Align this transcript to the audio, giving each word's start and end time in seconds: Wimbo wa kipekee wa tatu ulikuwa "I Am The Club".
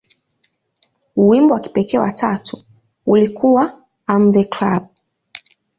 Wimbo 1.15 1.53
wa 1.53 1.59
kipekee 1.59 1.97
wa 1.97 2.11
tatu 2.11 2.63
ulikuwa 3.05 3.63
"I 3.71 3.81
Am 4.13 4.31
The 4.31 4.43
Club". 4.43 4.87